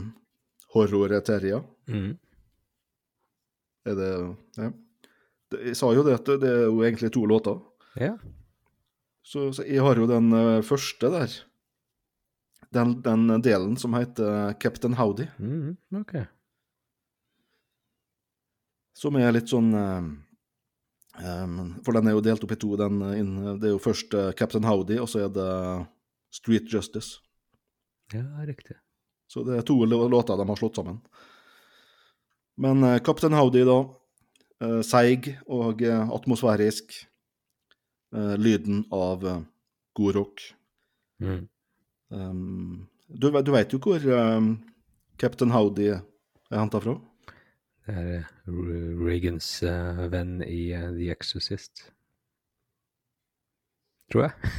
[0.75, 1.59] horror-teria.
[1.91, 2.15] Mm.
[3.85, 4.11] Er det
[4.61, 4.71] ja.
[5.65, 7.61] Jeg sa jo det at det- det er jo egentlig to låter.
[8.01, 8.15] ja.
[9.25, 11.35] Så, så jeg har jo den eh, første der.
[12.75, 15.29] Den, den delen som heter Captain Howdy.
[15.39, 16.15] Mm, ok.
[18.95, 20.11] Som er litt sånn em,
[21.87, 22.75] For den er jo delt opp i to.
[22.79, 25.49] Den, eh, det er jo først Captain Howdy, og så er det
[26.35, 27.23] Street Justice.
[28.13, 28.77] Ja, riktig.
[29.31, 31.01] Så det er to låter de har slått sammen.
[32.61, 33.79] Men Captain Howdy, da.
[34.87, 36.93] seig og atmosfærisk.
[38.15, 39.41] Eh, lyden av uh,
[39.93, 40.55] god rock.
[41.19, 41.49] Mm.
[42.09, 44.53] Um, du, du veit jo hvor um,
[45.19, 46.95] Captain Howdy er henta fra?
[47.85, 48.29] Det er
[49.03, 49.49] Regans
[50.13, 51.89] venn i The Exorcist.
[54.13, 54.39] Tror jeg.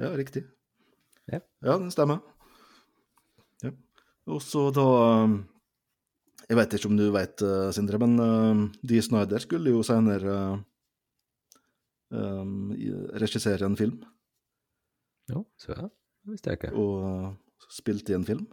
[0.00, 0.40] Ja, riktig.
[1.30, 1.38] Ja.
[1.62, 2.18] Ja, det stemmer.
[3.62, 3.70] Ja.
[4.26, 4.86] Og så da
[6.48, 7.44] Jeg vet ikke om du vet,
[7.76, 10.34] Sindre, men uh, Dee Snyder skulle jo senere
[12.12, 12.72] um,
[13.20, 14.02] regissere en film,
[15.30, 15.88] Ja, så ja.
[16.22, 16.72] Det visste jeg ikke.
[16.78, 17.32] og uh,
[17.72, 18.46] spilte i en film.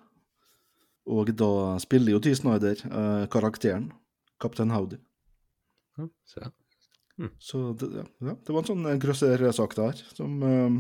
[1.10, 3.92] Og da spiller jo Ty Snyder uh, karakteren
[4.42, 4.98] Kaptein Howdy.
[5.98, 6.52] Ja, så ja.
[7.40, 7.90] Så det,
[8.24, 10.78] ja, det var en sånn eh, grøsser sak der, som eh,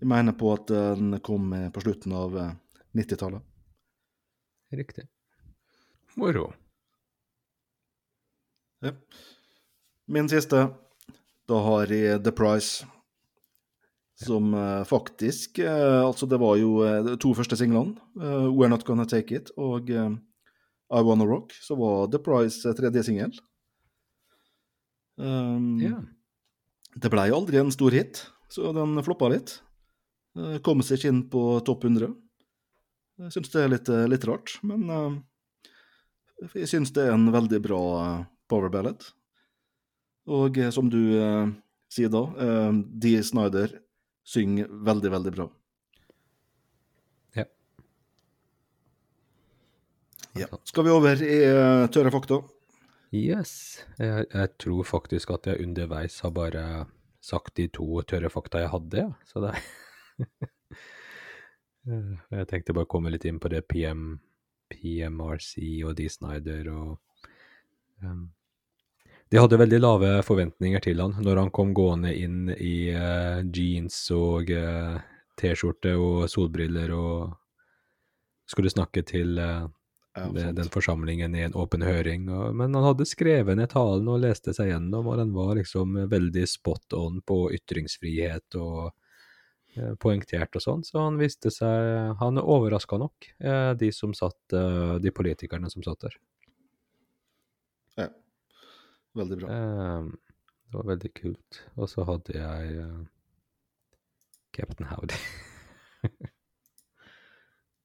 [0.00, 2.54] jeg mener på at den kom eh, på slutten av eh,
[2.96, 3.44] 90-tallet.
[4.80, 5.04] Riktig.
[6.16, 6.46] Moro.
[8.80, 8.94] Ja.
[10.08, 10.62] Min siste,
[11.46, 12.86] da har jeg The Price.
[14.16, 18.86] Som eh, faktisk eh, Altså, det var jo eh, de to første singlene, We're Not
[18.88, 23.34] Gonna Take It og I Wanna Rock, så var The Price tredje singel.
[25.16, 26.00] Um, yeah.
[26.96, 29.58] Det blei aldri en stor hit, så den floppa litt.
[30.64, 32.12] Kom seg ikke inn på topp 100.
[33.24, 35.16] Jeg syns det er litt, litt rart, men uh,
[36.54, 37.82] jeg syns det er en veldig bra
[38.48, 39.08] power ballad.
[40.26, 41.52] Og eh, som du eh,
[41.92, 43.76] sier da, eh, Dee Snyder
[44.26, 45.46] synger veldig, veldig bra.
[47.38, 47.46] Ja.
[50.36, 50.50] Ja.
[50.66, 52.40] Skal vi over i eh, tørre fakta?
[53.14, 53.84] Yes.
[54.02, 56.66] Jeg, jeg tror faktisk at jeg underveis har bare
[57.22, 59.12] sagt de to tørre fakta jeg hadde, ja.
[59.30, 59.56] Så det
[61.86, 64.16] Eh, Jeg tenkte bare å komme litt inn på det PM,
[64.72, 66.96] PMRC og Dee Snyder og
[68.02, 68.24] um,
[69.30, 73.98] De hadde veldig lave forventninger til han når han kom gående inn i uh, jeans
[74.14, 75.00] og uh,
[75.36, 77.34] T-skjorte og solbriller og
[78.46, 79.66] skulle snakke til uh,
[80.16, 82.22] Ja, den forsamlingen i en åpen høring.
[82.32, 85.98] Og, men han hadde skrevet ned talen og leste seg gjennom, og den var liksom
[86.08, 88.94] veldig spot on på ytringsfrihet og
[90.00, 90.86] poengtert og sånn.
[90.88, 93.28] Så han viste seg Han overraska nok
[93.76, 94.56] de som satt
[95.04, 96.16] De politikerne som satt der.
[99.16, 99.22] Ja.
[99.22, 99.48] Veldig bra.
[99.48, 100.08] Um,
[100.66, 101.60] det var veldig kult.
[101.80, 103.04] Og så hadde jeg uh,
[104.56, 105.20] Captain Howdy.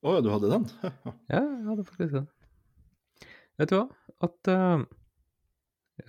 [0.02, 0.66] Å ja, du hadde den?
[1.32, 2.28] Ja, jeg hadde faktisk den.
[3.62, 3.86] Vet du hva?
[4.28, 4.84] At uh,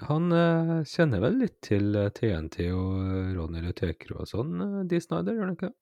[0.09, 5.37] han uh, kjenner vel litt til TNT og Ronny Lutekro og sånn, uh, de Snyder,
[5.37, 5.73] gjør han ikke?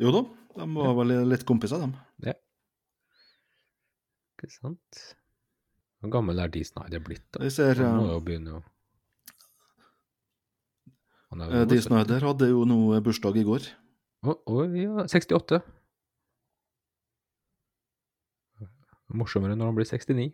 [0.00, 0.22] Jo da,
[0.56, 1.92] de var vel litt kompiser, dem.
[4.32, 5.02] Ikke sant?
[6.02, 7.44] Hvor gammel er de Snyder blitt, da?
[7.46, 8.62] Jeg ser Han må uh, jo begynne å
[11.30, 13.68] Han er jo Dee Snyder hadde jo nå bursdag i går.
[14.26, 15.62] Å, å, ja, 68.
[19.14, 20.28] Morsommere når han blir 69.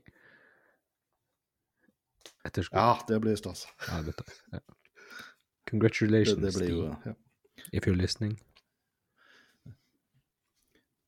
[2.48, 2.80] Etterskudd.
[2.80, 3.66] Ja, det blir stas.
[3.86, 4.26] Ja, dette.
[4.54, 4.64] Ja.
[5.70, 7.14] Congratulations, det blir jo ja.
[7.70, 8.38] if you're listening.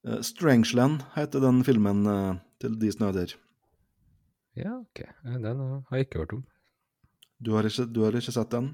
[0.04, 3.40] Uh, Strangeland heter den filmen uh, til Dee Snyder.
[4.58, 5.00] Ja, ok.
[5.00, 6.42] Eh, Den uh, har jeg ikke hørt om.
[7.40, 8.72] Du har ikke, du har ikke sett den?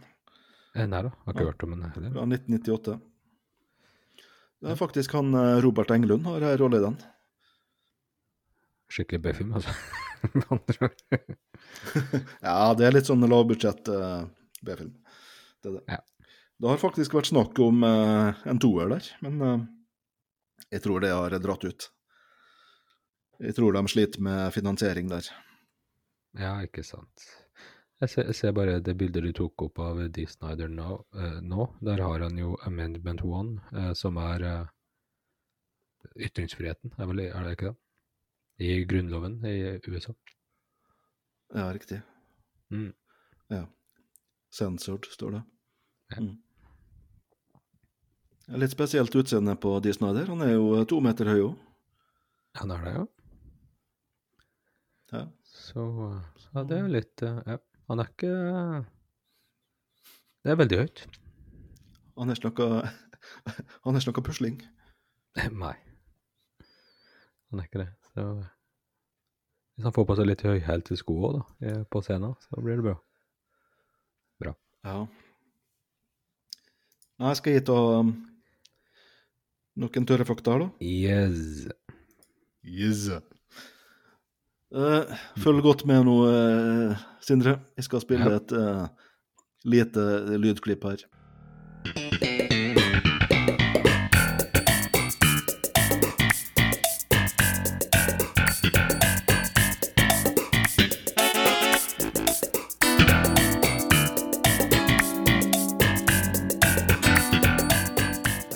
[0.74, 1.50] Eh, Nei da, har ikke Ja.
[1.52, 2.10] hørt om den heller.
[2.16, 2.96] Fra 1998.
[4.62, 6.96] Det er faktisk han uh, Robert Englund har en rolle i den.
[8.90, 9.70] Skikkelig B-film, altså.
[12.46, 13.88] Ja, det er litt sånn lavbudsjett
[14.64, 14.92] B-film.
[15.62, 15.82] Det det.
[15.90, 15.98] Ja.
[16.56, 19.64] Det har faktisk vært snakk om eh, en toer der, men eh,
[20.72, 21.90] jeg tror det har dratt ut.
[23.44, 25.28] Jeg tror de sliter med finansiering der.
[26.38, 27.26] Ja, ikke sant.
[28.00, 30.26] Jeg ser, jeg ser bare det bildet du tok opp av D.
[30.28, 30.98] Snyder nå.
[31.16, 31.66] eh, nå.
[31.80, 34.66] Der har han jo Amendment 1, eh, som er eh,
[36.28, 37.76] ytringsfriheten, er, vel, er det ikke det?
[38.66, 39.56] I grunnloven i
[39.88, 40.12] USA.
[41.54, 42.00] Ja, riktig.
[42.72, 42.92] Mm.
[43.52, 43.66] Ja.
[44.52, 45.42] Censored, står det.
[46.14, 46.22] Ja.
[46.24, 46.34] Mm.
[48.62, 50.28] Litt spesielt utseende på Dee Snyder.
[50.30, 51.54] Han er jo eh, to meter høy òg.
[52.60, 53.06] Han er det, ja.
[55.16, 55.24] Ja.
[55.66, 55.82] Så
[56.54, 57.58] ja, det er jo litt eh, Ja,
[57.90, 58.32] han er ikke
[60.44, 61.02] Det er veldig høyt.
[62.16, 62.82] Han er ikke noe
[63.84, 64.60] Han er ikke noe pusling.
[65.64, 65.74] Nei.
[67.50, 67.90] Han er ikke det.
[68.12, 68.28] Så
[69.76, 72.86] hvis han får på seg litt høyhælte sko òg, da, på scenen, så blir det
[72.86, 72.94] bra.
[74.40, 74.54] Bra.
[74.88, 75.02] Ja.
[77.20, 78.14] Nei, skal jeg ta um,
[79.84, 80.70] noen tørre fakta her, da?
[80.80, 81.66] Yes.
[82.64, 83.10] Yes.
[84.74, 87.58] Eh, følg godt med nå, uh, Sindre.
[87.76, 88.36] Jeg skal spille Ja.
[88.36, 88.88] et uh,
[89.64, 90.06] lite
[90.42, 91.06] lydklipp her.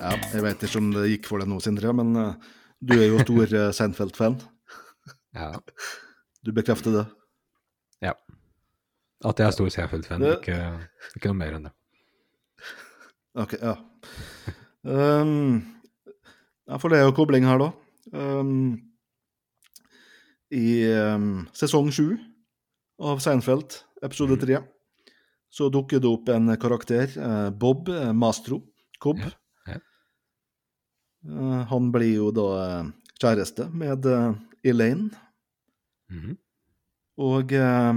[0.01, 2.15] Ja, jeg vet ikke om det gikk for deg nå, Sindre, men
[2.81, 4.39] du er jo stor uh, Seinfeld-fan.
[5.37, 5.53] Ja.
[6.43, 7.07] Du bekrefter det?
[8.01, 8.14] ja.
[9.20, 10.39] At jeg er stor Seinfeld-fan, Ja.
[10.39, 10.57] ikke,
[11.18, 11.72] ikke noe mer enn det.
[13.37, 13.74] Ok, ja.
[14.83, 15.61] Um,
[16.66, 17.68] ja, for det er jo kobling her, da.
[18.16, 18.81] Um,
[20.51, 20.64] I
[20.97, 22.16] um, sesong sju
[22.99, 25.12] av Seinfeld, episode tre, mm.
[25.53, 28.62] så dukker det opp en karakter, uh, Bob eh, Mastro.
[29.01, 29.20] Cobb.
[29.20, 29.31] Ja,
[29.68, 29.78] ja.
[31.28, 32.49] uh, han blir jo da
[33.20, 34.09] kjæreste med
[34.63, 35.11] eh, Elaine.
[36.11, 36.37] -hmm.
[37.17, 37.95] Og eh,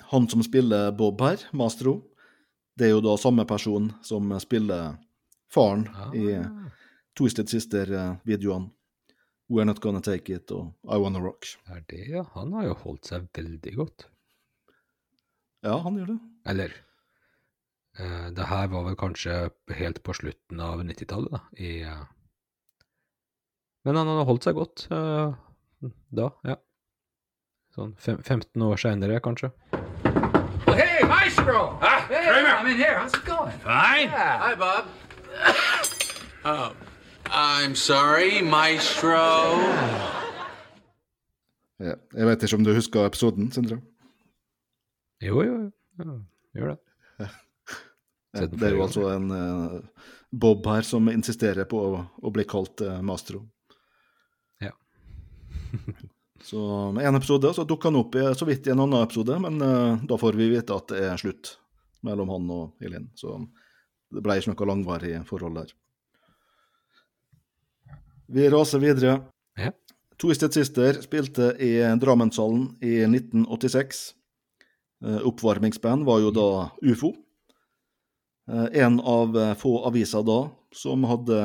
[0.00, 2.02] han som spiller Bob her, Mastro,
[2.78, 4.96] det er jo da samme person som spiller
[5.52, 6.70] faren i Ah,
[7.16, 8.70] Twisted Sister-videoene.
[9.48, 11.46] We're Not Gonna Take It og I Wanna Rock.
[11.70, 12.24] er det, ja.
[12.34, 14.08] Han har jo holdt seg veldig godt.
[15.62, 16.18] Ja, han gjør det.
[16.50, 16.74] Eller
[17.98, 21.40] eh, Det her var vel kanskje helt på slutten av 90-tallet, da.
[21.56, 22.02] I, eh,
[23.86, 25.34] men han har holdt seg godt eh,
[26.10, 26.56] da, ja.
[27.76, 29.52] Sånn fem, 15 år seinere, kanskje.
[30.66, 31.76] Hey, Maestro!
[31.84, 32.56] Ah, hey, Kramer.
[32.56, 32.98] I'm in here.
[32.98, 33.52] How's it going?
[33.62, 34.08] Fine.
[34.10, 34.38] Yeah.
[34.40, 34.88] Hi, Bob.
[36.44, 36.72] oh,
[37.30, 39.20] I'm sorry, Maestro.
[41.78, 41.94] Ja.
[42.16, 43.78] Jeg vet ikke om du husker episoden, Sindre?
[45.22, 45.58] Jo, jo,
[46.00, 46.20] jo.
[46.56, 46.80] Gjør det.
[48.36, 52.44] Ja, det er jo altså en uh, Bob her som insisterer på å, å bli
[52.44, 53.46] kalt uh, Mastro.
[56.46, 56.60] Så
[56.92, 60.02] med en episode så dukker han opp så vidt i en annen episode, men uh,
[60.04, 61.54] da får vi vite at det er slutt
[62.04, 63.08] mellom han og Elin.
[63.16, 63.38] Så
[64.12, 65.72] det ble ikke noe langvarig forhold der.
[68.36, 69.16] Vi raser videre.
[69.56, 69.72] Ja.
[70.20, 74.04] Twisted Sister spilte i Drammenshallen i 1986.
[75.04, 76.50] Uh, Oppvarmingsband var jo da
[76.84, 77.12] ufo.
[78.50, 80.46] Uh, En av eh, få aviser da
[80.76, 81.38] som hadde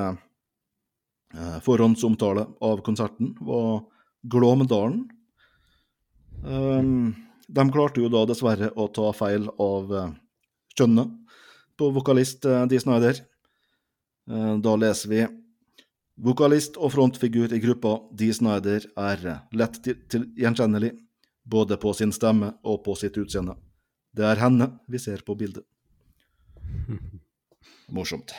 [1.34, 3.82] eh, forhåndsomtale av konserten, var
[4.22, 5.04] Glåmdalen.
[6.44, 7.14] Um,
[7.48, 10.10] de klarte jo da dessverre å ta feil av uh,
[10.78, 11.12] kjønnet
[11.78, 13.22] på vokalist uh, Dee Snyder.
[14.30, 15.22] Uh, da leser vi
[16.22, 20.92] Vokalist og frontfigur i gruppa Dee Snyder er eh, lett til, gjenkjennelig,
[21.50, 23.56] både på sin stemme og på sitt utseende.
[24.14, 25.66] Det er henne vi ser på bildet.
[27.96, 28.36] Morsomt.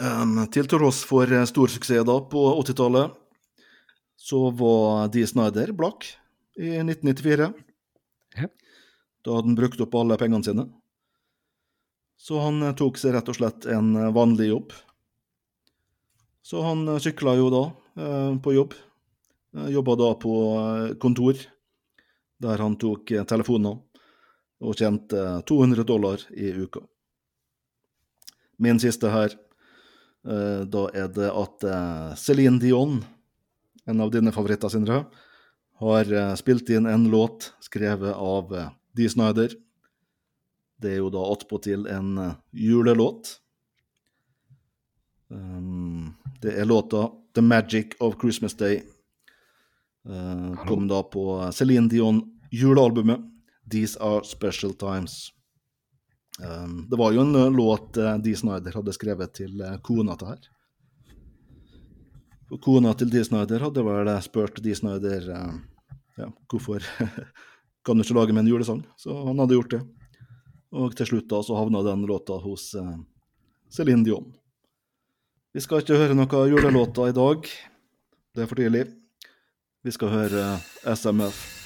[0.00, 3.16] Um, til tross for stor suksess da på 80-tallet,
[4.30, 6.06] så var Dee Snyder blakk
[6.54, 7.50] i 1994.
[8.38, 8.46] Ja.
[9.26, 10.68] Da hadde han brukt opp alle pengene sine.
[12.20, 14.74] Så han eh, tok seg rett og slett en eh, vanlig jobb.
[16.46, 17.64] Så han eh, sykla jo da
[17.98, 18.76] eh, på jobb.
[19.50, 20.32] Jobba da på
[21.02, 21.40] kontor,
[22.38, 23.80] der han tok telefoner
[24.60, 26.84] og tjente eh, 200 dollar i uka.
[28.60, 29.34] Min siste her,
[30.28, 33.00] eh, da er det at eh, Céline Dion,
[33.90, 35.04] en av dine favoritter, Sindre,
[35.80, 39.54] har eh, spilt inn en låt skrevet av eh, Dee Snyder.
[40.80, 43.36] Det er jo da attpåtil en eh, julelåt.
[45.30, 46.12] Um,
[46.42, 48.82] det er låta 'The Magic of Christmas Day'.
[50.66, 53.20] Kom da på Céline Dion julealbumet
[53.70, 55.30] 'These Are Special Times'.
[56.40, 60.48] Um, det var jo en låt Dee Snyder hadde skrevet til kona til her.
[62.50, 65.52] Og Kona til Dee hadde vel eh, spurt Dee eh,
[66.18, 66.82] ja, hvorfor
[67.84, 69.82] kan du ikke lage med en julesang, så han hadde gjort det.
[70.70, 72.98] Og til slutt da så havna den låta hos eh,
[73.70, 74.32] Céline Dion.
[75.54, 77.46] Vi skal ikke høre noe julelåter i dag,
[78.34, 78.84] det er for tidlig.
[79.82, 81.59] Vi skal høre eh, SMF.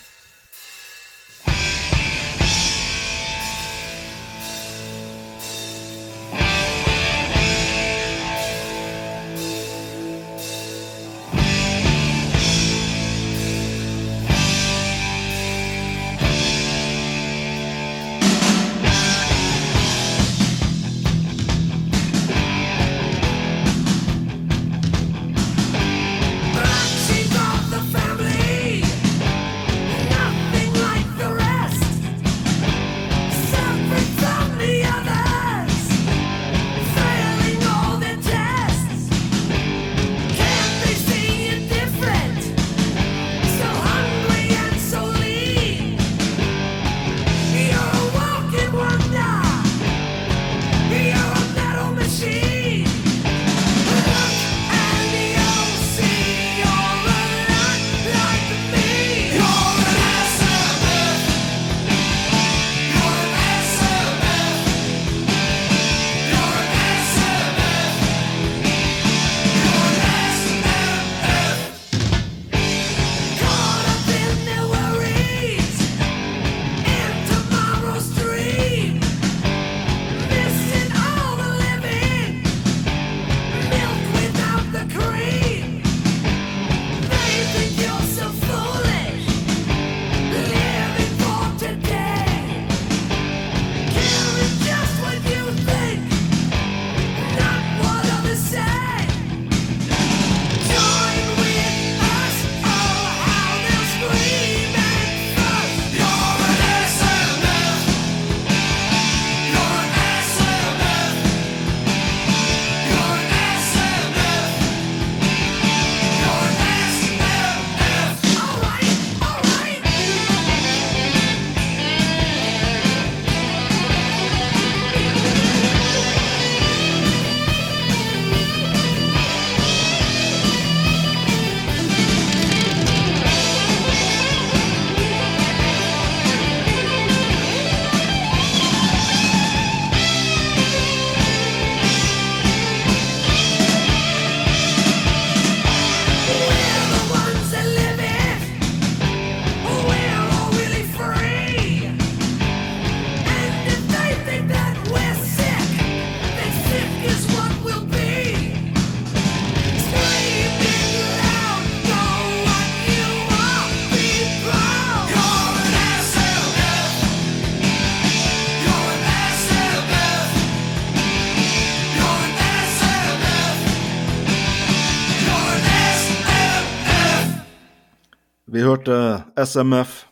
[178.74, 178.96] Hørte
[179.38, 180.04] SMF.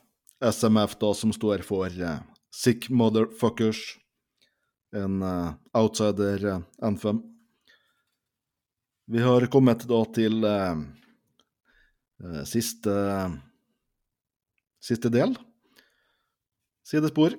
[0.42, 2.22] SMF da som står for eh,
[2.54, 3.80] Sick Motherfuckers.
[4.94, 7.22] En uh, outsider eh, anthem.
[9.08, 10.82] Vi har kommet da til eh,
[12.22, 12.92] eh, siste
[14.82, 15.34] siste del.
[16.86, 17.34] Sidespor.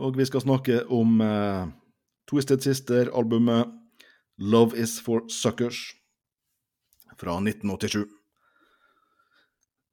[0.00, 1.66] Og vi skal snakke om eh,
[2.30, 3.74] Twisted Sister-albumet
[4.38, 5.82] Love Is For Suckers
[7.18, 8.19] fra 1987.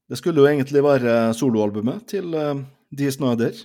[0.07, 2.61] Det skulle jo egentlig være soloalbumet til uh,
[2.95, 3.57] Dee Snyder,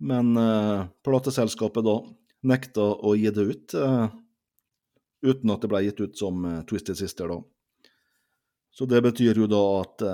[0.00, 1.92] men eh, plateselskapet da
[2.48, 4.06] nekta å gi det ut, eh,
[5.28, 7.36] uten at det ble gitt ut som Twisted Sister, da.
[8.72, 10.04] Så det betyr jo da at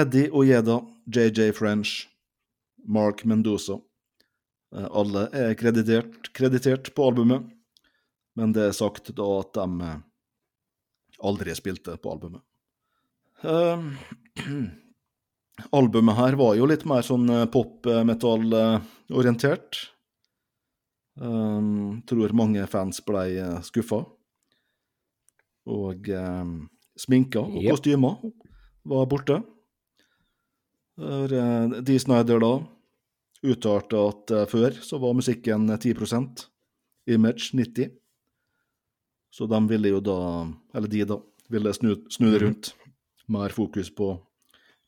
[0.00, 2.08] Eddie Ojeda, JJ French,
[2.88, 3.76] Mark Mendoza
[4.72, 7.44] Alle er kreditert, kreditert på albumet,
[8.34, 9.92] men det er sagt da at de
[11.20, 12.40] aldri spilte på albumet.
[13.44, 13.80] Eh,
[15.78, 19.70] albumet her var jo litt mer sånn pop-metall-orientert.
[21.14, 23.22] Um, tror mange fans ble
[23.62, 24.02] skuffa.
[25.70, 26.68] Og um,
[26.98, 27.70] sminka og yep.
[27.76, 28.14] kostymer
[28.90, 29.36] var borte.
[30.98, 32.52] Der, Dee Snyder da
[33.44, 36.46] uttalte at før så var musikken 10%
[37.10, 37.90] image 90
[39.34, 41.18] Så de ville jo da, eller de da,
[41.50, 42.74] ville snu, snu det rundt.
[43.26, 44.12] Mer fokus på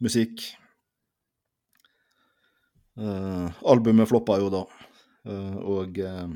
[0.02, 0.42] musikk.
[2.96, 4.62] Uh, albumet floppa jo da,
[5.28, 6.30] uh, og uh,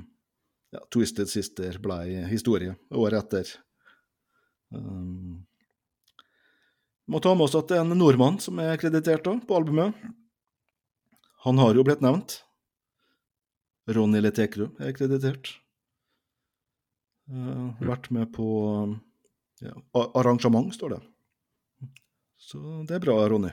[0.74, 3.52] ja, Twisted Sister ble historie året etter.
[4.68, 5.46] Um,
[7.08, 9.96] må ta med oss at det er en nordmann som er kreditert da, på albumet.
[11.46, 12.42] Han har jo blitt nevnt.
[13.90, 15.56] Ronny Letekrum er kreditert.
[17.80, 18.46] Vært med på
[19.64, 19.72] ja,
[20.12, 21.00] arrangement, står det.
[22.50, 23.50] Så det er bra, Ronny.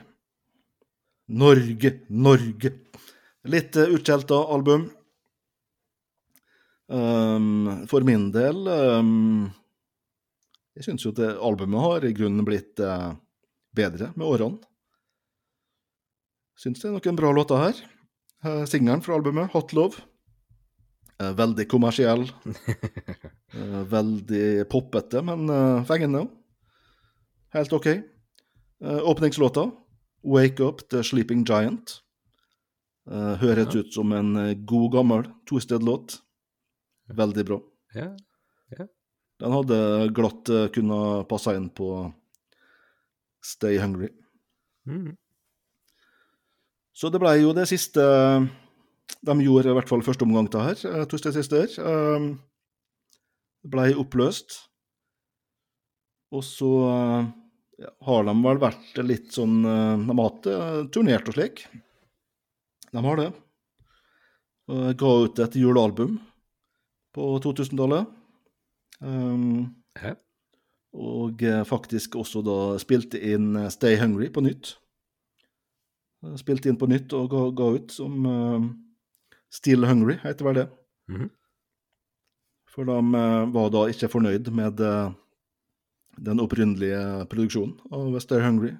[1.38, 2.72] Norge, Norge.
[3.46, 4.88] Litt uh, utskjelta album.
[6.88, 9.50] Um, for min del um,
[10.72, 13.12] Jeg syns jo at det albumet har i grunnen blitt uh,
[13.76, 14.58] bedre med årene.
[16.58, 17.82] Syns det er noen bra låter her.
[18.42, 20.00] Uh, Singelen fra albumet, 'Hot Love',
[21.22, 22.26] uh, veldig kommersiell.
[23.48, 25.48] Eh, veldig poppete, men
[25.88, 26.20] fengende.
[27.56, 27.86] Helt OK.
[28.80, 29.70] Eh, åpningslåta,
[30.22, 32.00] 'Wake Up The Sleeping Giant',
[33.10, 36.20] eh, høres ut som en eh, god, gammel Twisted-låt.
[37.08, 37.60] Veldig bra.
[37.94, 38.16] Ja.
[39.38, 42.12] Den hadde glatt kunnet passe inn på
[43.40, 44.08] Stay Hungry.
[44.84, 45.16] Mm.
[46.92, 48.02] Så det ble jo det siste
[49.22, 51.70] de gjorde, i hvert fall første omgang til her, Twisted Sister.
[51.78, 52.42] Um,
[53.62, 54.58] det ble oppløst.
[56.34, 57.47] Og så ja,
[57.78, 61.62] har de vel vært litt sånn uh, De har hatt uh, turnert og slik.
[62.90, 63.28] De har det.
[64.70, 66.16] Uh, ga ut et julealbum
[67.14, 68.10] på 2000-tallet.
[68.98, 69.68] Um,
[70.98, 74.72] og eh, faktisk også da spilte inn eh, Stay Hungry på nytt.
[76.24, 78.68] Eh, Spilte inn på nytt og ga, ga ut som uh,
[79.52, 80.68] Still Hungry, heter vel det.
[81.12, 81.28] Mhm.
[82.68, 85.14] For de eh, var da ikke fornøyd med eh,
[86.24, 88.74] den opprinnelige produksjonen av Stay Hungry.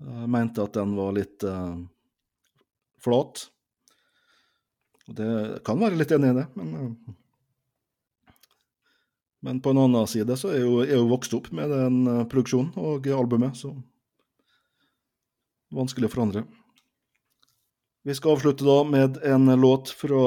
[0.00, 1.76] Jeg mente at den var litt uh,
[3.02, 3.46] flat.
[5.08, 5.32] Og det
[5.66, 7.16] kan være litt enig i det, men uh,
[9.40, 12.02] men på en annen side så er jeg jo, jeg jo vokst opp med den
[12.04, 13.72] uh, produksjonen og albumet, så
[15.72, 16.42] vanskelig å forandre.
[18.04, 20.20] Vi skal avslutte da med en låt fra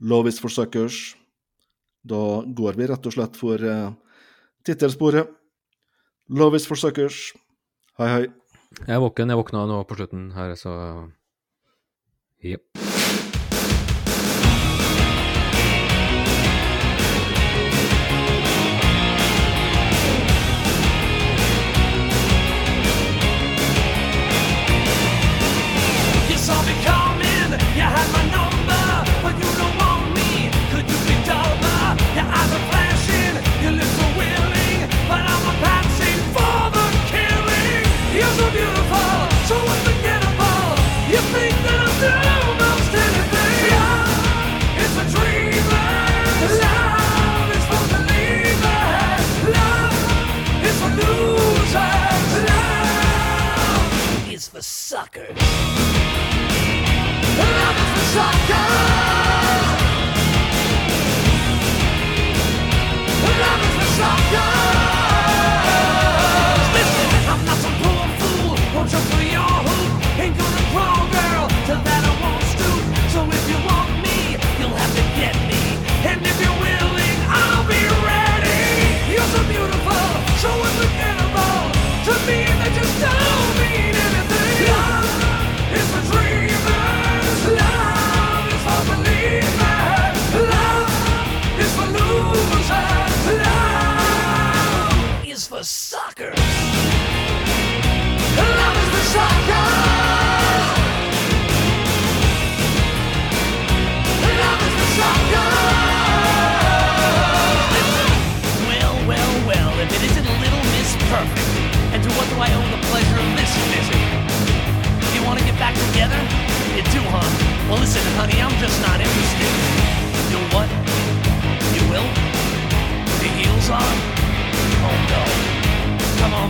[0.00, 1.16] Love Is For Suckers.
[2.04, 3.60] Da går vi rett og slett for
[4.64, 5.30] tittelsporet.
[6.32, 7.32] Love Is For Suckers.
[8.00, 8.24] Hei, hei.
[8.86, 9.30] Jeg er våken.
[9.30, 10.74] Jeg våkna nå på slutten her, så
[12.44, 12.93] Jepp.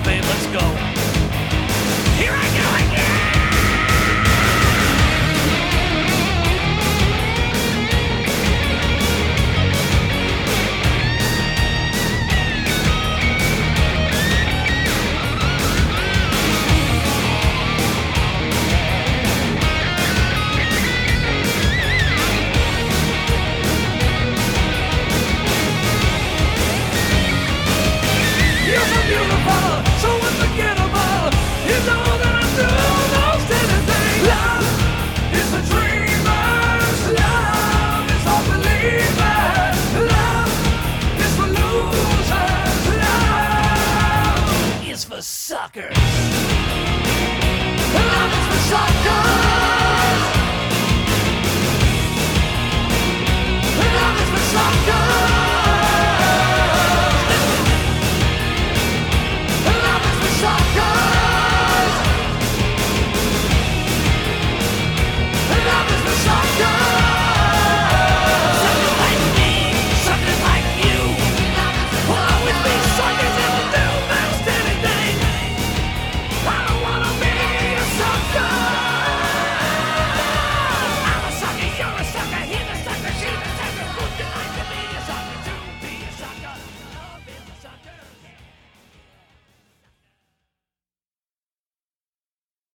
[0.04, 0.93] Babe, let's go.